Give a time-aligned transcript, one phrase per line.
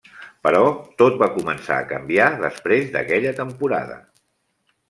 [0.45, 0.61] Però
[1.01, 4.01] tot va començar a canviar després d'aquella temporada.